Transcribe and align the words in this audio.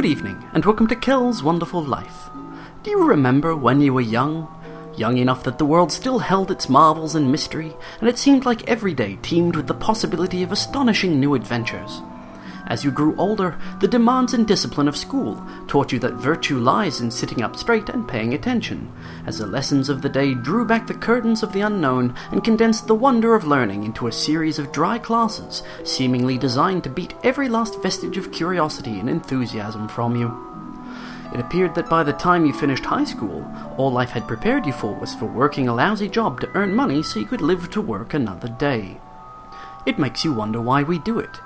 Good 0.00 0.08
evening, 0.08 0.42
and 0.54 0.64
welcome 0.64 0.86
to 0.86 0.96
Kell's 0.96 1.42
Wonderful 1.42 1.84
Life. 1.84 2.30
Do 2.82 2.90
you 2.90 3.04
remember 3.04 3.54
when 3.54 3.82
you 3.82 3.92
were 3.92 4.00
young? 4.00 4.48
Young 4.96 5.18
enough 5.18 5.42
that 5.42 5.58
the 5.58 5.66
world 5.66 5.92
still 5.92 6.20
held 6.20 6.50
its 6.50 6.70
marvels 6.70 7.14
and 7.14 7.30
mystery, 7.30 7.76
and 8.00 8.08
it 8.08 8.16
seemed 8.16 8.46
like 8.46 8.66
every 8.66 8.94
day 8.94 9.18
teemed 9.20 9.56
with 9.56 9.66
the 9.66 9.74
possibility 9.74 10.42
of 10.42 10.52
astonishing 10.52 11.20
new 11.20 11.34
adventures. 11.34 12.00
As 12.70 12.84
you 12.84 12.92
grew 12.92 13.16
older, 13.16 13.58
the 13.80 13.88
demands 13.88 14.32
and 14.32 14.46
discipline 14.46 14.86
of 14.86 14.96
school 14.96 15.44
taught 15.66 15.90
you 15.90 15.98
that 15.98 16.14
virtue 16.14 16.56
lies 16.56 17.00
in 17.00 17.10
sitting 17.10 17.42
up 17.42 17.56
straight 17.56 17.88
and 17.88 18.06
paying 18.06 18.32
attention, 18.32 18.92
as 19.26 19.38
the 19.38 19.46
lessons 19.46 19.88
of 19.88 20.02
the 20.02 20.08
day 20.08 20.34
drew 20.34 20.64
back 20.64 20.86
the 20.86 20.94
curtains 20.94 21.42
of 21.42 21.52
the 21.52 21.62
unknown 21.62 22.14
and 22.30 22.44
condensed 22.44 22.86
the 22.86 22.94
wonder 22.94 23.34
of 23.34 23.44
learning 23.44 23.82
into 23.82 24.06
a 24.06 24.12
series 24.12 24.60
of 24.60 24.70
dry 24.70 25.00
classes, 25.00 25.64
seemingly 25.82 26.38
designed 26.38 26.84
to 26.84 26.90
beat 26.90 27.12
every 27.24 27.48
last 27.48 27.82
vestige 27.82 28.16
of 28.16 28.30
curiosity 28.30 29.00
and 29.00 29.10
enthusiasm 29.10 29.88
from 29.88 30.14
you. 30.14 30.28
It 31.34 31.40
appeared 31.40 31.74
that 31.74 31.90
by 31.90 32.04
the 32.04 32.12
time 32.12 32.46
you 32.46 32.52
finished 32.52 32.84
high 32.84 33.04
school, 33.04 33.52
all 33.78 33.90
life 33.90 34.10
had 34.10 34.28
prepared 34.28 34.64
you 34.64 34.72
for 34.72 34.94
was 34.94 35.12
for 35.16 35.26
working 35.26 35.66
a 35.66 35.74
lousy 35.74 36.08
job 36.08 36.40
to 36.40 36.50
earn 36.54 36.72
money 36.72 37.02
so 37.02 37.18
you 37.18 37.26
could 37.26 37.40
live 37.40 37.68
to 37.70 37.80
work 37.80 38.14
another 38.14 38.48
day. 38.48 39.00
It 39.86 39.98
makes 39.98 40.24
you 40.24 40.32
wonder 40.32 40.60
why 40.60 40.84
we 40.84 41.00
do 41.00 41.18
it. 41.18 41.40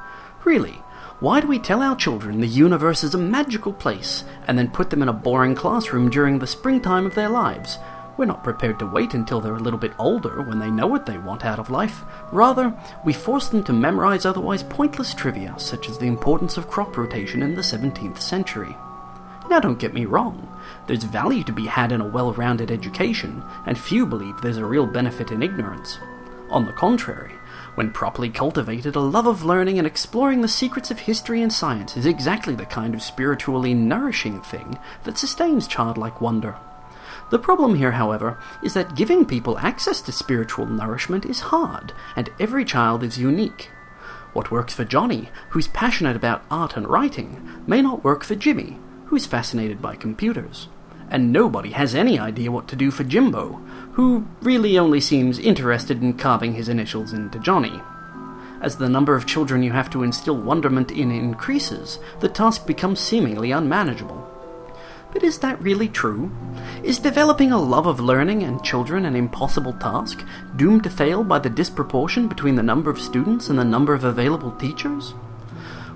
Really, 0.45 0.83
why 1.21 1.41
do 1.41 1.47
we 1.47 1.61
tell 1.61 1.81
our 1.81 1.95
children 1.95 2.41
the 2.41 2.47
universe 2.47 3.05
is 3.05 3.15
a 3.15 3.19
magical 3.19 3.73
place 3.73 4.25
and 4.49 4.59
then 4.59 4.71
put 4.71 4.91
them 4.91 5.01
in 5.01 5.09
a 5.09 5.13
boring 5.13 5.55
classroom 5.55 6.11
during 6.11 6.39
the 6.39 6.47
springtime 6.47 7.07
of 7.07 7.15
their 7.15 7.29
lives? 7.29 7.79
We're 8.17 8.25
not 8.27 8.43
prepared 8.43 8.81
to 8.81 8.87
wait 8.87 9.15
until 9.15 9.41
they're 9.41 9.55
a 9.55 9.61
little 9.61 9.79
bit 9.79 9.93
older 9.99 10.43
when 10.43 10.59
they 10.59 10.71
know 10.71 10.89
what 10.89 11.07
they 11.07 11.19
want 11.19 11.45
out 11.45 11.59
of 11.59 11.71
life. 11.71 12.03
Rather, 12.33 12.75
we 13.05 13.13
force 13.13 13.49
them 13.49 13.63
to 13.65 13.73
memorize 13.73 14.25
otherwise 14.25 14.65
pointless 14.65 15.15
trivia, 15.15 15.55
such 15.57 15.89
as 15.89 15.99
the 15.99 16.07
importance 16.07 16.57
of 16.57 16.69
crop 16.69 16.97
rotation 16.97 17.43
in 17.43 17.55
the 17.55 17.63
17th 17.63 18.19
century. 18.21 18.77
Now, 19.49 19.61
don't 19.61 19.79
get 19.79 19.95
me 19.95 20.07
wrong. 20.07 20.49
There's 20.87 21.05
value 21.05 21.45
to 21.45 21.53
be 21.53 21.67
had 21.67 21.93
in 21.93 22.01
a 22.01 22.09
well 22.09 22.33
rounded 22.33 22.71
education, 22.71 23.45
and 23.67 23.79
few 23.79 24.07
believe 24.07 24.41
there's 24.41 24.59
a 24.59 24.65
real 24.65 24.87
benefit 24.87 25.31
in 25.31 25.43
ignorance. 25.43 25.99
On 26.51 26.67
the 26.67 26.73
contrary, 26.73 27.33
when 27.75 27.91
properly 27.91 28.31
cultivated, 28.31 28.95
a 28.95 29.01
love 29.01 29.27
of 29.27 29.45
learning 29.45 29.79
and 29.79 29.87
exploring 29.87 30.41
the 30.41 30.49
secrets 30.49 30.91
of 30.91 31.01
history 31.01 31.43
and 31.43 31.53
science 31.53 31.97
is 31.97 32.07
exactly 32.07 32.55
the 32.55 32.67
kind 32.67 32.95
of 32.95 33.03
spiritually 33.03 33.75
nourishing 33.75 34.41
thing 34.41 34.79
that 35.05 35.19
sustains 35.19 35.67
childlike 35.67 36.21
wonder. 36.21 36.57
The 37.31 37.39
problem 37.39 37.75
here, 37.75 37.93
however, 37.93 38.39
is 38.63 38.75
that 38.75 38.95
giving 38.95 39.25
people 39.25 39.59
access 39.59 40.01
to 40.03 40.13
spiritual 40.13 40.67
nourishment 40.67 41.25
is 41.25 41.41
hard, 41.41 41.93
and 42.15 42.31
every 42.39 42.65
child 42.65 43.03
is 43.03 43.19
unique. 43.19 43.71
What 44.35 44.51
works 44.51 44.75
for 44.75 44.85
Johnny, 44.85 45.31
who's 45.51 45.69
passionate 45.69 46.17
about 46.17 46.45
art 46.51 46.77
and 46.77 46.87
writing, 46.87 47.63
may 47.67 47.81
not 47.81 48.05
work 48.05 48.23
for 48.23 48.35
Jimmy, 48.35 48.79
who's 49.07 49.27
fascinated 49.27 49.81
by 49.81 49.97
computers. 49.97 50.69
And 51.15 51.33
nobody 51.33 51.71
has 51.71 51.95
any 51.95 52.19
idea 52.19 52.51
what 52.51 52.67
to 52.67 52.75
do 52.75 52.91
for 52.91 53.05
Jimbo, 53.05 53.53
who 53.93 54.27
really 54.43 54.77
only 54.77 55.01
seems 55.01 55.39
interested 55.39 56.03
in 56.03 56.15
carving 56.15 56.55
his 56.55 56.69
initials 56.69 57.13
into 57.13 57.39
Johnny. 57.39 57.81
As 58.61 58.79
the 58.79 58.89
number 58.89 59.15
of 59.15 59.25
children 59.25 59.63
you 59.63 59.71
have 59.71 59.89
to 59.91 60.03
instill 60.03 60.37
wonderment 60.37 60.91
in 60.91 61.13
increases, 61.13 62.01
the 62.19 62.29
task 62.29 62.67
becomes 62.67 62.99
seemingly 62.99 63.53
unmanageable. 63.53 64.29
But 65.13 65.23
is 65.23 65.39
that 65.39 65.63
really 65.63 65.87
true? 65.87 66.33
Is 66.83 66.99
developing 66.99 67.53
a 67.53 67.63
love 67.63 67.87
of 67.87 68.01
learning 68.01 68.43
and 68.43 68.65
children 68.65 69.05
an 69.05 69.15
impossible 69.15 69.75
task, 69.75 70.21
doomed 70.57 70.83
to 70.83 70.91
fail 70.91 71.23
by 71.23 71.39
the 71.39 71.49
disproportion 71.49 72.27
between 72.27 72.57
the 72.57 72.63
number 72.65 72.91
of 72.91 73.01
students 73.01 73.49
and 73.49 73.57
the 73.57 73.65
number 73.65 73.95
of 73.95 74.03
available 74.03 74.51
teachers? 74.51 75.15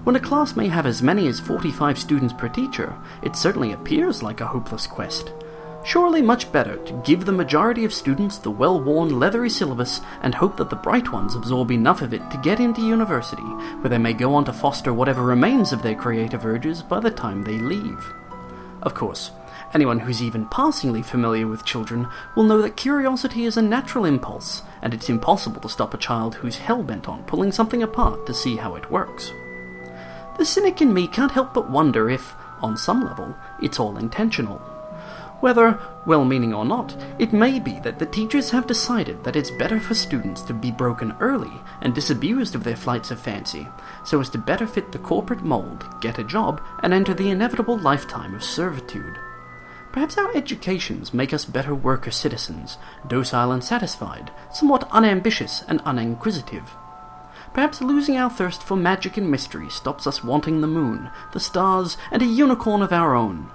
When 0.09 0.17
a 0.17 0.21
class 0.21 0.57
may 0.57 0.69
have 0.69 0.87
as 0.87 1.03
many 1.03 1.29
as 1.29 1.39
45 1.39 1.99
students 1.99 2.33
per 2.33 2.49
teacher, 2.49 2.97
it 3.21 3.37
certainly 3.37 3.73
appears 3.73 4.23
like 4.23 4.41
a 4.41 4.47
hopeless 4.47 4.87
quest. 4.87 5.35
Surely 5.85 6.23
much 6.23 6.51
better 6.51 6.77
to 6.77 7.03
give 7.05 7.27
the 7.27 7.33
majority 7.33 7.85
of 7.85 7.93
students 7.93 8.39
the 8.39 8.51
well 8.51 8.81
worn 8.81 9.21
leathery 9.21 9.51
syllabus 9.51 10.01
and 10.23 10.35
hope 10.35 10.57
that 10.57 10.71
the 10.71 10.77
bright 10.77 11.13
ones 11.13 11.35
absorb 11.35 11.71
enough 11.71 12.01
of 12.01 12.15
it 12.15 12.23
to 12.31 12.39
get 12.39 12.59
into 12.59 12.81
university, 12.81 13.43
where 13.43 13.91
they 13.91 13.99
may 13.99 14.15
go 14.15 14.35
on 14.35 14.47
to 14.47 14.53
foster 14.55 14.95
whatever 14.95 15.23
remains 15.23 15.75
of 15.75 15.83
their 15.83 15.95
creative 15.95 16.47
urges 16.47 16.83
by 16.83 17.01
the 17.01 17.11
time 17.11 17.45
they 17.45 17.59
leave. 17.59 18.15
Of 18.81 18.95
course, 18.95 19.31
anyone 19.75 19.99
who's 19.99 20.23
even 20.23 20.47
passingly 20.47 21.03
familiar 21.03 21.47
with 21.47 21.67
children 21.67 22.09
will 22.35 22.45
know 22.45 22.63
that 22.63 22.79
curiosity 22.79 23.45
is 23.45 23.59
a 23.59 23.63
natural 23.63 24.07
impulse, 24.07 24.63
and 24.81 24.95
it's 24.95 25.11
impossible 25.11 25.61
to 25.61 25.69
stop 25.69 25.93
a 25.93 25.99
child 25.99 26.37
who's 26.37 26.57
hell 26.57 26.83
bent 26.83 27.11
on 27.11 27.25
pulling 27.25 27.53
something 27.53 27.83
apart 27.83 28.25
to 28.25 28.33
see 28.33 28.57
how 28.57 28.75
it 28.75 28.91
works. 28.91 29.35
The 30.39 30.45
cynic 30.45 30.81
in 30.81 30.95
me 30.95 31.09
can't 31.09 31.33
help 31.33 31.53
but 31.53 31.69
wonder 31.69 32.09
if, 32.09 32.37
on 32.63 32.77
some 32.77 33.05
level, 33.05 33.37
it's 33.61 33.81
all 33.81 33.97
intentional. 33.99 34.59
Whether 35.41 35.81
well 36.07 36.25
meaning 36.25 36.55
or 36.55 36.65
not, 36.65 36.97
it 37.19 37.33
may 37.33 37.59
be 37.59 37.81
that 37.81 37.99
the 37.99 38.07
teachers 38.07 38.51
have 38.51 38.67
decided 38.67 39.25
that 39.25 39.35
it's 39.35 39.51
better 39.51 39.81
for 39.81 39.95
students 39.95 40.43
to 40.43 40.55
be 40.55 40.71
broken 40.71 41.17
early 41.19 41.51
and 41.81 41.93
disabused 41.93 42.55
of 42.55 42.63
their 42.63 42.77
flights 42.77 43.11
of 43.11 43.21
fancy, 43.21 43.67
so 44.05 44.21
as 44.21 44.31
to 44.31 44.39
better 44.39 44.67
fit 44.67 44.93
the 44.93 44.99
corporate 44.99 45.43
mold, 45.43 45.85
get 46.01 46.21
a 46.21 46.25
job, 46.25 46.63
and 46.85 46.95
enter 46.95 47.15
the 47.15 47.31
inevitable 47.31 47.77
lifetime 47.77 48.33
of 48.33 48.45
servitude. 48.45 49.19
Perhaps 49.91 50.19
our 50.19 50.37
educations 50.37 51.13
make 51.13 51.33
us 51.33 51.45
better 51.45 51.75
worker 51.75 52.13
citizens, 52.13 52.79
docile 53.09 53.51
and 53.51 53.65
satisfied, 53.65 54.31
somewhat 54.53 54.89
unambitious 54.93 55.65
and 55.67 55.81
uninquisitive. 55.85 56.69
Perhaps 57.59 57.81
losing 57.81 58.17
our 58.17 58.31
thirst 58.31 58.63
for 58.63 58.77
magic 58.77 59.17
and 59.17 59.29
mystery 59.29 59.69
stops 59.69 60.07
us 60.07 60.23
wanting 60.23 60.61
the 60.61 60.69
moon, 60.69 61.11
the 61.33 61.41
stars, 61.41 61.97
and 62.13 62.23
a 62.23 62.25
unicorn 62.25 62.83
of 62.83 62.93
our 62.93 63.17
own 63.17 63.51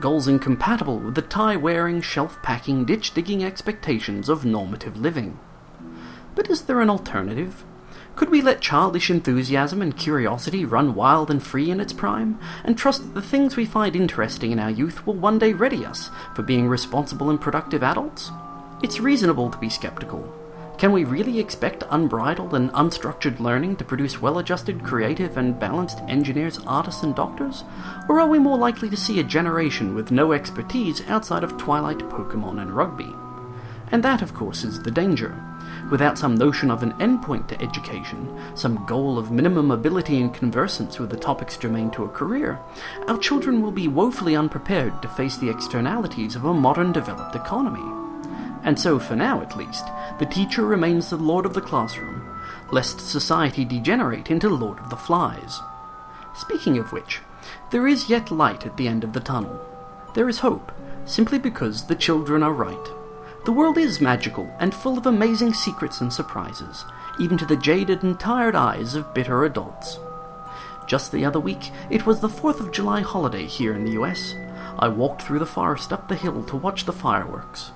goals 0.00 0.26
incompatible 0.26 0.98
with 0.98 1.14
the 1.14 1.22
tie 1.22 1.54
wearing, 1.54 2.00
shelf 2.00 2.42
packing, 2.42 2.84
ditch 2.84 3.14
digging 3.14 3.44
expectations 3.44 4.28
of 4.28 4.44
normative 4.44 4.96
living. 4.96 5.38
But 6.34 6.50
is 6.50 6.62
there 6.62 6.80
an 6.80 6.90
alternative? 6.90 7.64
Could 8.16 8.30
we 8.30 8.42
let 8.42 8.60
childish 8.60 9.10
enthusiasm 9.10 9.80
and 9.80 9.96
curiosity 9.96 10.64
run 10.64 10.96
wild 10.96 11.30
and 11.30 11.40
free 11.40 11.70
in 11.70 11.78
its 11.78 11.92
prime, 11.92 12.40
and 12.64 12.76
trust 12.76 13.02
that 13.02 13.14
the 13.14 13.22
things 13.22 13.54
we 13.54 13.64
find 13.64 13.94
interesting 13.94 14.50
in 14.50 14.58
our 14.58 14.70
youth 14.70 15.06
will 15.06 15.14
one 15.14 15.38
day 15.38 15.52
ready 15.52 15.86
us 15.86 16.10
for 16.34 16.42
being 16.42 16.66
responsible 16.66 17.30
and 17.30 17.40
productive 17.40 17.84
adults? 17.84 18.32
It's 18.82 18.98
reasonable 18.98 19.52
to 19.52 19.58
be 19.58 19.70
skeptical, 19.70 20.34
can 20.78 20.92
we 20.92 21.04
really 21.04 21.38
expect 21.38 21.84
unbridled 21.88 22.52
and 22.52 22.70
unstructured 22.72 23.40
learning 23.40 23.76
to 23.76 23.84
produce 23.84 24.20
well 24.20 24.38
adjusted, 24.38 24.84
creative, 24.84 25.38
and 25.38 25.58
balanced 25.58 26.00
engineers, 26.06 26.60
artists, 26.66 27.02
and 27.02 27.14
doctors? 27.14 27.64
Or 28.10 28.20
are 28.20 28.28
we 28.28 28.38
more 28.38 28.58
likely 28.58 28.90
to 28.90 28.96
see 28.96 29.18
a 29.18 29.24
generation 29.24 29.94
with 29.94 30.10
no 30.10 30.32
expertise 30.32 31.00
outside 31.08 31.42
of 31.42 31.56
Twilight, 31.56 32.00
Pokemon, 32.00 32.60
and 32.60 32.72
rugby? 32.72 33.10
And 33.90 34.02
that, 34.02 34.20
of 34.20 34.34
course, 34.34 34.64
is 34.64 34.82
the 34.82 34.90
danger. 34.90 35.34
Without 35.90 36.18
some 36.18 36.34
notion 36.34 36.70
of 36.70 36.82
an 36.82 36.92
endpoint 36.94 37.48
to 37.48 37.62
education, 37.62 38.38
some 38.54 38.84
goal 38.84 39.18
of 39.18 39.30
minimum 39.30 39.70
ability 39.70 40.20
and 40.20 40.34
conversance 40.34 40.98
with 40.98 41.08
the 41.08 41.16
topics 41.16 41.56
germane 41.56 41.90
to 41.92 42.04
a 42.04 42.08
career, 42.08 42.58
our 43.08 43.16
children 43.18 43.62
will 43.62 43.72
be 43.72 43.88
woefully 43.88 44.36
unprepared 44.36 45.00
to 45.00 45.08
face 45.08 45.36
the 45.38 45.48
externalities 45.48 46.36
of 46.36 46.44
a 46.44 46.52
modern 46.52 46.92
developed 46.92 47.34
economy. 47.34 48.05
And 48.66 48.78
so, 48.78 48.98
for 48.98 49.14
now 49.14 49.40
at 49.40 49.56
least, 49.56 49.86
the 50.18 50.26
teacher 50.26 50.66
remains 50.66 51.08
the 51.08 51.16
lord 51.16 51.46
of 51.46 51.54
the 51.54 51.60
classroom, 51.60 52.36
lest 52.72 53.00
society 53.00 53.64
degenerate 53.64 54.28
into 54.28 54.48
lord 54.48 54.80
of 54.80 54.90
the 54.90 54.96
flies. 54.96 55.60
Speaking 56.34 56.76
of 56.76 56.92
which, 56.92 57.20
there 57.70 57.86
is 57.86 58.10
yet 58.10 58.32
light 58.32 58.66
at 58.66 58.76
the 58.76 58.88
end 58.88 59.04
of 59.04 59.12
the 59.12 59.20
tunnel. 59.20 59.64
There 60.14 60.28
is 60.28 60.40
hope, 60.40 60.72
simply 61.04 61.38
because 61.38 61.86
the 61.86 61.94
children 61.94 62.42
are 62.42 62.52
right. 62.52 62.88
The 63.44 63.52
world 63.52 63.78
is 63.78 64.00
magical 64.00 64.52
and 64.58 64.74
full 64.74 64.98
of 64.98 65.06
amazing 65.06 65.54
secrets 65.54 66.00
and 66.00 66.12
surprises, 66.12 66.84
even 67.20 67.38
to 67.38 67.46
the 67.46 67.56
jaded 67.56 68.02
and 68.02 68.18
tired 68.18 68.56
eyes 68.56 68.96
of 68.96 69.14
bitter 69.14 69.44
adults. 69.44 70.00
Just 70.88 71.12
the 71.12 71.24
other 71.24 71.38
week, 71.38 71.70
it 71.88 72.04
was 72.04 72.18
the 72.18 72.28
4th 72.28 72.58
of 72.58 72.72
July 72.72 73.02
holiday 73.02 73.46
here 73.46 73.74
in 73.74 73.84
the 73.84 73.92
US. 73.92 74.34
I 74.80 74.88
walked 74.88 75.22
through 75.22 75.38
the 75.38 75.46
forest 75.46 75.92
up 75.92 76.08
the 76.08 76.16
hill 76.16 76.42
to 76.44 76.56
watch 76.56 76.84
the 76.84 76.92
fireworks. 76.92 77.70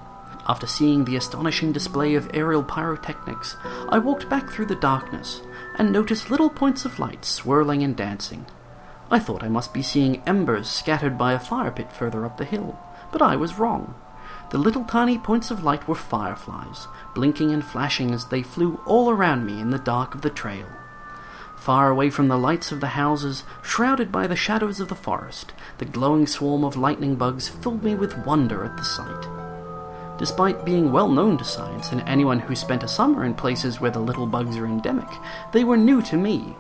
After 0.50 0.67
seeing 0.67 1.05
the 1.05 1.14
astonishing 1.14 1.70
display 1.70 2.17
of 2.17 2.29
aerial 2.35 2.64
pyrotechnics, 2.64 3.55
I 3.88 4.00
walked 4.00 4.29
back 4.29 4.50
through 4.50 4.67
the 4.67 4.75
darkness 4.75 5.43
and 5.79 5.93
noticed 5.93 6.29
little 6.29 6.50
points 6.50 6.85
of 6.85 6.99
light 6.99 7.25
swirling 7.25 7.85
and 7.85 7.94
dancing. 7.94 8.47
I 9.12 9.20
thought 9.20 9.44
I 9.44 9.49
must 9.49 9.73
be 9.73 9.81
seeing 9.81 10.20
embers 10.26 10.69
scattered 10.69 11.17
by 11.17 11.35
a 11.35 11.38
fire 11.38 11.70
pit 11.70 11.93
further 11.93 12.26
up 12.26 12.37
the 12.37 12.44
hill, 12.44 12.76
but 13.12 13.23
I 13.23 13.37
was 13.37 13.61
wrong. 13.61 13.94
The 14.50 14.58
little 14.58 14.82
tiny 14.82 15.19
points 15.19 15.52
of 15.52 15.62
light 15.62 15.87
were 15.87 15.94
fireflies, 15.94 16.88
blinking 17.14 17.52
and 17.52 17.64
flashing 17.64 18.11
as 18.11 18.26
they 18.26 18.43
flew 18.43 18.81
all 18.87 19.08
around 19.08 19.47
me 19.47 19.61
in 19.61 19.70
the 19.70 19.79
dark 19.79 20.17
of 20.17 20.23
the 20.23 20.31
trail. 20.31 20.67
Far 21.58 21.91
away 21.91 22.11
from 22.11 22.26
the 22.26 22.37
lights 22.37 22.73
of 22.73 22.81
the 22.81 22.99
houses, 22.99 23.44
shrouded 23.62 24.11
by 24.11 24.26
the 24.26 24.35
shadows 24.35 24.81
of 24.81 24.88
the 24.88 24.97
forest, 24.97 25.52
the 25.79 25.85
glowing 25.85 26.26
swarm 26.26 26.64
of 26.64 26.75
lightning 26.75 27.14
bugs 27.14 27.49
filled 27.49 27.85
me 27.85 27.94
with 27.94 28.26
wonder 28.26 28.64
at 28.64 28.76
the 28.76 28.85
sight. 28.85 29.39
Despite 30.20 30.67
being 30.67 30.93
well 30.93 31.08
known 31.08 31.38
to 31.38 31.44
science 31.44 31.93
and 31.93 32.02
anyone 32.02 32.40
who 32.40 32.55
spent 32.55 32.82
a 32.82 32.88
summer 32.88 33.25
in 33.25 33.32
places 33.32 33.81
where 33.81 33.90
the 33.90 34.00
little 34.00 34.26
bugs 34.26 34.58
are 34.58 34.67
endemic, 34.67 35.08
they 35.50 35.64
were 35.64 35.78
new 35.78 36.02
to 36.02 36.17
me. 36.19 36.56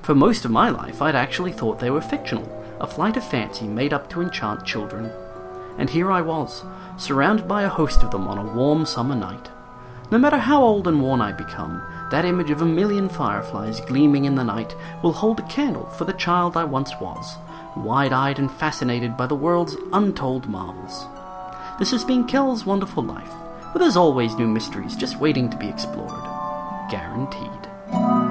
For 0.00 0.14
most 0.14 0.46
of 0.46 0.50
my 0.50 0.70
life, 0.70 1.02
I'd 1.02 1.14
actually 1.14 1.52
thought 1.52 1.78
they 1.78 1.90
were 1.90 2.00
fictional, 2.00 2.50
a 2.80 2.86
flight 2.86 3.18
of 3.18 3.22
fancy 3.28 3.68
made 3.68 3.92
up 3.92 4.08
to 4.08 4.22
enchant 4.22 4.64
children. 4.64 5.12
And 5.76 5.90
here 5.90 6.10
I 6.10 6.22
was, 6.22 6.64
surrounded 6.96 7.46
by 7.46 7.64
a 7.64 7.68
host 7.68 8.02
of 8.02 8.12
them 8.12 8.26
on 8.26 8.38
a 8.38 8.50
warm 8.54 8.86
summer 8.86 9.14
night. 9.14 9.50
No 10.10 10.16
matter 10.16 10.38
how 10.38 10.62
old 10.62 10.88
and 10.88 11.02
worn 11.02 11.20
I 11.20 11.32
become, 11.32 11.82
that 12.10 12.24
image 12.24 12.50
of 12.50 12.62
a 12.62 12.64
million 12.64 13.10
fireflies 13.10 13.82
gleaming 13.82 14.24
in 14.24 14.36
the 14.36 14.42
night 14.42 14.74
will 15.02 15.12
hold 15.12 15.38
a 15.38 15.48
candle 15.48 15.84
for 15.84 16.06
the 16.06 16.14
child 16.14 16.56
I 16.56 16.64
once 16.64 16.98
was, 16.98 17.36
wide 17.76 18.14
eyed 18.14 18.38
and 18.38 18.50
fascinated 18.50 19.18
by 19.18 19.26
the 19.26 19.34
world's 19.34 19.76
untold 19.92 20.48
marvels. 20.48 21.04
This 21.82 21.90
has 21.90 22.04
been 22.04 22.28
Kell's 22.28 22.64
Wonderful 22.64 23.02
Life, 23.02 23.32
where 23.72 23.80
there's 23.80 23.96
always 23.96 24.36
new 24.36 24.46
mysteries 24.46 24.94
just 24.94 25.18
waiting 25.18 25.50
to 25.50 25.56
be 25.56 25.66
explored. 25.66 26.22
Guaranteed. 26.88 28.21